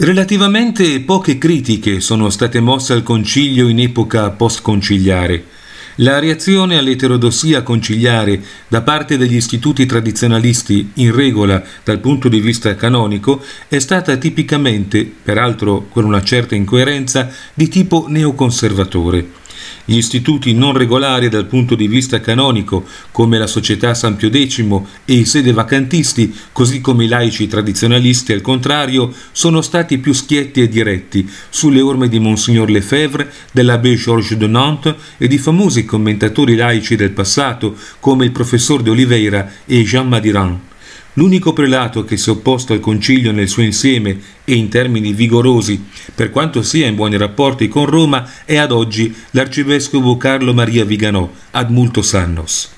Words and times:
Relativamente 0.00 1.00
poche 1.00 1.38
critiche 1.38 1.98
sono 1.98 2.30
state 2.30 2.60
mosse 2.60 2.92
al 2.92 3.02
concilio 3.02 3.66
in 3.66 3.80
epoca 3.80 4.30
post-conciliare. 4.30 5.44
La 5.96 6.20
reazione 6.20 6.78
all'eterodossia 6.78 7.64
conciliare 7.64 8.40
da 8.68 8.82
parte 8.82 9.16
degli 9.16 9.34
istituti 9.34 9.86
tradizionalisti 9.86 10.92
in 10.94 11.12
regola 11.12 11.60
dal 11.82 11.98
punto 11.98 12.28
di 12.28 12.38
vista 12.38 12.76
canonico 12.76 13.42
è 13.66 13.80
stata 13.80 14.16
tipicamente, 14.18 15.04
peraltro 15.04 15.88
con 15.88 16.04
una 16.04 16.22
certa 16.22 16.54
incoerenza, 16.54 17.28
di 17.52 17.66
tipo 17.66 18.06
neoconservatore. 18.08 19.46
Gli 19.84 19.96
istituti 19.96 20.52
non 20.52 20.76
regolari 20.76 21.28
dal 21.28 21.46
punto 21.46 21.74
di 21.74 21.88
vista 21.88 22.20
canonico, 22.20 22.84
come 23.10 23.38
la 23.38 23.46
Società 23.46 23.94
San 23.94 24.16
Pio 24.16 24.30
X 24.30 24.58
e 25.04 25.14
i 25.14 25.24
sedevacantisti, 25.24 26.34
così 26.52 26.80
come 26.80 27.04
i 27.04 27.08
laici 27.08 27.46
tradizionalisti 27.46 28.32
al 28.32 28.40
contrario, 28.40 29.12
sono 29.32 29.62
stati 29.62 29.98
più 29.98 30.12
schietti 30.12 30.60
e 30.60 30.68
diretti 30.68 31.28
sulle 31.48 31.80
orme 31.80 32.08
di 32.08 32.18
Monsignor 32.18 32.70
Lefebvre, 32.70 33.32
dell'abbé 33.50 33.94
Georges 33.94 34.36
de 34.36 34.46
Nantes 34.46 34.94
e 35.16 35.26
di 35.26 35.38
famosi 35.38 35.84
commentatori 35.84 36.56
laici 36.56 36.96
del 36.96 37.10
passato 37.10 37.76
come 38.00 38.24
il 38.24 38.32
professor 38.32 38.82
de 38.82 38.90
Oliveira 38.90 39.50
e 39.64 39.82
Jean 39.82 40.08
Madiran. 40.08 40.60
L'unico 41.18 41.52
prelato 41.52 42.04
che 42.04 42.16
si 42.16 42.28
è 42.28 42.32
opposto 42.32 42.72
al 42.72 42.78
concilio 42.78 43.32
nel 43.32 43.48
suo 43.48 43.64
insieme 43.64 44.20
e 44.44 44.54
in 44.54 44.68
termini 44.68 45.12
vigorosi, 45.12 45.84
per 46.14 46.30
quanto 46.30 46.62
sia 46.62 46.86
in 46.86 46.94
buoni 46.94 47.16
rapporti 47.16 47.66
con 47.66 47.86
Roma, 47.86 48.30
è 48.44 48.54
ad 48.56 48.70
oggi 48.70 49.12
l'arcivescovo 49.32 50.16
Carlo 50.16 50.54
Maria 50.54 50.84
Viganò, 50.84 51.28
ad 51.50 51.70
multos 51.70 52.14
annos. 52.14 52.70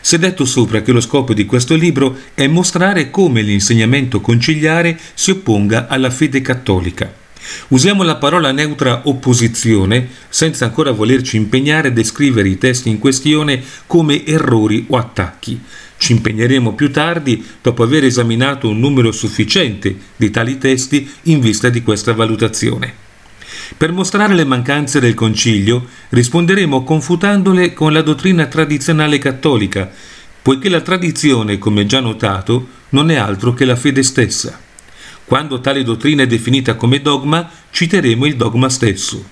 Si 0.00 0.14
è 0.14 0.18
detto 0.18 0.46
sopra 0.46 0.80
che 0.80 0.90
lo 0.90 1.02
scopo 1.02 1.34
di 1.34 1.44
questo 1.44 1.74
libro 1.74 2.16
è 2.32 2.46
mostrare 2.46 3.10
come 3.10 3.42
l'insegnamento 3.42 4.22
conciliare 4.22 4.98
si 5.12 5.32
opponga 5.32 5.86
alla 5.86 6.08
fede 6.08 6.40
cattolica. 6.40 7.24
Usiamo 7.68 8.02
la 8.02 8.16
parola 8.16 8.52
neutra 8.52 9.02
opposizione 9.04 10.08
senza 10.28 10.66
ancora 10.66 10.90
volerci 10.90 11.36
impegnare 11.36 11.88
a 11.88 11.92
descrivere 11.92 12.48
i 12.48 12.58
testi 12.58 12.88
in 12.88 12.98
questione 12.98 13.62
come 13.86 14.24
errori 14.24 14.86
o 14.88 14.96
attacchi. 14.96 15.60
Ci 15.98 16.12
impegneremo 16.12 16.74
più 16.74 16.90
tardi, 16.90 17.44
dopo 17.62 17.82
aver 17.82 18.04
esaminato 18.04 18.68
un 18.68 18.78
numero 18.78 19.12
sufficiente 19.12 19.96
di 20.16 20.30
tali 20.30 20.58
testi 20.58 21.10
in 21.22 21.40
vista 21.40 21.68
di 21.68 21.82
questa 21.82 22.12
valutazione. 22.12 23.04
Per 23.76 23.92
mostrare 23.92 24.34
le 24.34 24.44
mancanze 24.44 25.00
del 25.00 25.14
Concilio, 25.14 25.86
risponderemo 26.10 26.84
confutandole 26.84 27.72
con 27.72 27.92
la 27.92 28.02
dottrina 28.02 28.46
tradizionale 28.46 29.18
cattolica, 29.18 29.90
poiché 30.42 30.68
la 30.68 30.82
tradizione, 30.82 31.58
come 31.58 31.86
già 31.86 32.00
notato, 32.00 32.68
non 32.90 33.10
è 33.10 33.16
altro 33.16 33.54
che 33.54 33.64
la 33.64 33.76
fede 33.76 34.02
stessa. 34.02 34.60
Quando 35.26 35.60
tale 35.60 35.82
dottrina 35.82 36.22
è 36.22 36.26
definita 36.28 36.76
come 36.76 37.02
dogma, 37.02 37.50
citeremo 37.72 38.26
il 38.26 38.36
dogma 38.36 38.68
stesso. 38.68 39.24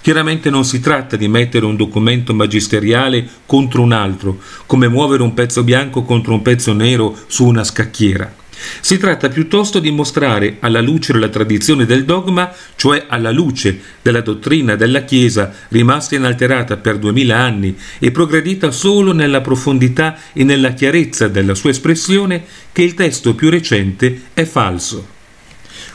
Chiaramente 0.00 0.50
non 0.50 0.64
si 0.64 0.80
tratta 0.80 1.14
di 1.14 1.28
mettere 1.28 1.64
un 1.64 1.76
documento 1.76 2.34
magisteriale 2.34 3.24
contro 3.46 3.82
un 3.82 3.92
altro, 3.92 4.40
come 4.66 4.88
muovere 4.88 5.22
un 5.22 5.34
pezzo 5.34 5.62
bianco 5.62 6.02
contro 6.02 6.34
un 6.34 6.42
pezzo 6.42 6.72
nero 6.72 7.16
su 7.28 7.46
una 7.46 7.62
scacchiera. 7.62 8.34
Si 8.80 8.98
tratta 8.98 9.28
piuttosto 9.28 9.78
di 9.78 9.92
mostrare 9.92 10.56
alla 10.58 10.80
luce 10.80 11.12
della 11.12 11.28
tradizione 11.28 11.86
del 11.86 12.04
dogma, 12.04 12.52
cioè 12.74 13.06
alla 13.08 13.30
luce 13.30 13.80
della 14.02 14.22
dottrina 14.22 14.74
della 14.74 15.04
Chiesa 15.04 15.54
rimasta 15.68 16.16
inalterata 16.16 16.78
per 16.78 16.98
duemila 16.98 17.38
anni 17.38 17.76
e 18.00 18.10
progredita 18.10 18.72
solo 18.72 19.12
nella 19.12 19.40
profondità 19.40 20.18
e 20.32 20.42
nella 20.42 20.72
chiarezza 20.72 21.28
della 21.28 21.54
sua 21.54 21.70
espressione, 21.70 22.44
che 22.72 22.82
il 22.82 22.94
testo 22.94 23.36
più 23.36 23.48
recente 23.50 24.22
è 24.34 24.42
falso. 24.44 25.16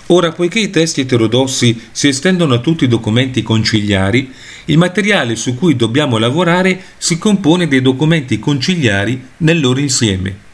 Ora, 0.08 0.32
poiché 0.34 0.60
i 0.60 0.70
testi 0.70 1.02
eterodossi 1.02 1.80
si 1.92 2.10
estendono 2.10 2.56
a 2.56 2.60
tutti 2.60 2.84
i 2.84 2.90
documenti 2.90 3.42
conciliari, 3.42 4.32
il 4.66 4.78
materiale 4.78 5.36
su 5.36 5.56
cui 5.56 5.76
dobbiamo 5.76 6.18
lavorare 6.18 6.82
si 6.98 7.18
compone 7.18 7.68
dei 7.68 7.82
documenti 7.82 8.38
conciliari 8.38 9.22
nel 9.38 9.62
loro 9.62 9.80
insieme. 9.80 10.52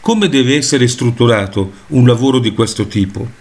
Come 0.00 0.28
deve 0.28 0.56
essere 0.56 0.86
strutturato 0.86 1.72
un 1.88 2.06
lavoro 2.06 2.38
di 2.38 2.52
questo 2.52 2.86
tipo? 2.86 3.40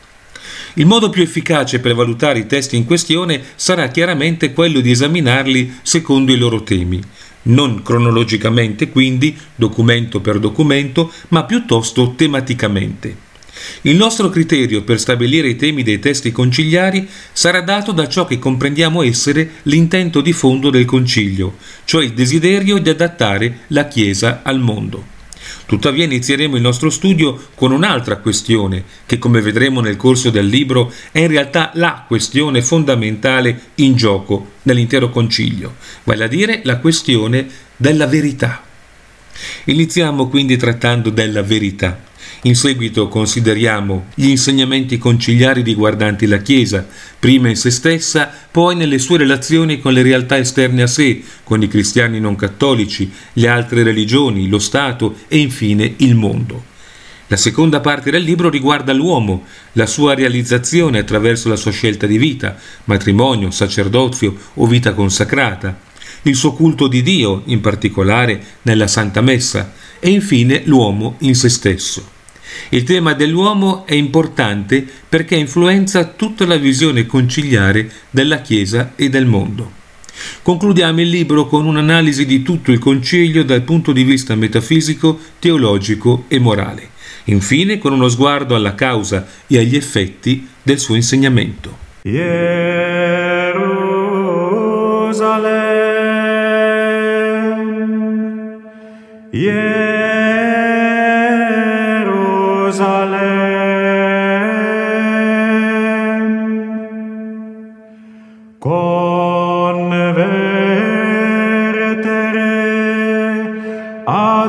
Il 0.76 0.86
modo 0.86 1.10
più 1.10 1.22
efficace 1.22 1.80
per 1.80 1.94
valutare 1.94 2.40
i 2.40 2.48
testi 2.48 2.76
in 2.76 2.86
questione 2.86 3.42
sarà 3.56 3.90
chiaramente 3.90 4.54
quello 4.54 4.80
di 4.80 4.90
esaminarli 4.90 5.80
secondo 5.84 6.32
i 6.32 6.38
loro 6.38 6.64
temi, 6.64 7.00
non 7.44 7.84
cronologicamente 7.84 8.90
quindi, 8.90 9.38
documento 9.56 10.22
per 10.22 10.40
documento, 10.40 11.12
ma 11.30 11.44
piuttosto 11.44 12.14
tematicamente. 12.16 13.30
Il 13.82 13.96
nostro 13.96 14.30
criterio 14.30 14.84
per 14.84 15.00
stabilire 15.00 15.50
i 15.50 15.56
temi 15.56 15.84
dei 15.84 16.00
testi 16.00 16.32
conciliari 16.32 17.08
sarà 17.32 17.62
dato 17.62 17.92
da 17.92 18.08
ciò 18.08 18.26
che 18.26 18.40
comprendiamo 18.40 19.04
essere 19.04 19.52
l'intento 19.64 20.22
di 20.22 20.34
fondo 20.34 20.70
del 20.70 20.86
concilio, 20.86 21.58
cioè 21.86 22.04
il 22.04 22.14
desiderio 22.14 22.78
di 22.78 22.90
adattare 22.90 23.60
la 23.68 23.88
Chiesa 23.88 24.42
al 24.44 24.60
mondo. 24.60 25.20
Tuttavia 25.66 26.04
inizieremo 26.04 26.56
il 26.56 26.62
nostro 26.62 26.90
studio 26.90 27.48
con 27.56 27.72
un'altra 27.72 28.18
questione, 28.18 28.84
che 29.06 29.18
come 29.18 29.42
vedremo 29.42 29.82
nel 29.82 29.96
corso 29.96 30.30
del 30.30 30.46
libro 30.46 30.94
è 31.12 31.20
in 31.20 31.28
realtà 31.28 31.72
la 31.76 32.04
questione 32.08 32.62
fondamentale 32.62 33.62
in 33.76 33.96
gioco 33.96 34.52
nell'intero 34.64 35.10
concilio, 35.10 35.76
vale 36.04 36.26
a 36.26 36.28
dire 36.28 36.62
la 36.64 36.78
questione 36.78 37.48
della 37.76 38.06
verità. 38.06 38.64
Iniziamo 39.66 40.28
quindi 40.28 40.58
trattando 40.58 41.10
della 41.10 41.42
verità. 41.42 42.10
In 42.44 42.56
seguito 42.56 43.08
consideriamo 43.08 44.08
gli 44.16 44.28
insegnamenti 44.28 44.98
conciliari 44.98 45.62
riguardanti 45.62 46.26
la 46.26 46.40
Chiesa, 46.40 46.88
prima 47.20 47.50
in 47.50 47.56
se 47.56 47.70
stessa, 47.70 48.32
poi 48.52 48.76
nelle 48.76 48.98
sue 48.98 49.20
relazioni 49.20 49.80
con 49.80 49.94
le 49.94 50.02
realtà 50.02 50.38
esterne 50.38 50.82
a 50.82 50.88
sé, 50.88 51.22
con 51.44 51.62
i 51.62 51.68
cristiani 51.68 52.20
non 52.20 52.36
cattolici, 52.36 53.12
le 53.34 53.48
altre 53.48 53.84
religioni, 53.84 54.48
lo 54.48 54.60
Stato 54.60 55.18
e 55.28 55.38
infine 55.38 55.94
il 55.98 56.16
mondo. 56.16 56.70
La 57.28 57.38
seconda 57.38 57.80
parte 57.80 58.12
del 58.12 58.24
libro 58.24 58.50
riguarda 58.50 58.92
l'uomo, 58.92 59.46
la 59.74 59.86
sua 59.86 60.16
realizzazione 60.16 61.00
attraverso 61.00 61.48
la 61.48 61.56
sua 61.56 61.72
scelta 61.72 62.06
di 62.06 62.18
vita, 62.18 62.58
matrimonio, 62.86 63.52
sacerdozio 63.52 64.36
o 64.56 64.66
vita 64.66 64.94
consacrata, 64.94 65.80
il 66.24 66.36
suo 66.36 66.54
culto 66.54 66.88
di 66.88 67.02
Dio, 67.02 67.44
in 67.46 67.62
particolare 67.62 68.44
nella 68.64 68.88
Santa 68.88 69.22
Messa, 69.22 69.74
e 70.00 70.10
infine 70.10 70.64
l'uomo 70.66 71.16
in 71.20 71.36
se 71.36 71.50
stesso. 71.50 72.20
Il 72.70 72.84
tema 72.84 73.14
dell'uomo 73.14 73.86
è 73.86 73.94
importante 73.94 74.86
perché 75.08 75.36
influenza 75.36 76.06
tutta 76.06 76.46
la 76.46 76.58
visione 76.58 77.06
conciliare 77.06 77.90
della 78.10 78.42
Chiesa 78.42 78.94
e 78.96 79.10
del 79.10 79.26
mondo. 79.26 79.80
Concludiamo 80.42 81.02
il 81.02 81.10
libro 81.10 81.48
con 81.48 81.66
un'analisi 81.66 82.26
di 82.26 82.42
tutto 82.42 82.72
il 82.72 82.80
concilio 82.80 83.44
dal 83.44 83.64
punto 83.64 83.92
di 83.92 84.04
vista 84.04 84.36
metafisico, 84.36 85.20
teologico 85.40 86.26
e 86.28 86.40
morale. 86.40 86.90
Infine 87.26 87.78
con 87.78 87.94
uno 87.94 88.10
sguardo 88.10 88.56
alla 88.56 88.74
causa 88.76 89.28
e 89.48 89.58
agli 89.60 89.76
effetti 89.76 90.48
del 90.62 90.80
suo 90.80 90.96
insegnamento. 90.96 91.78
Jerusalem. 92.04 93.32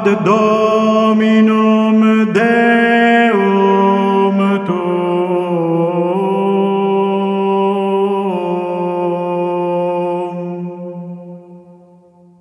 the 0.04 0.14
door. 0.16 0.51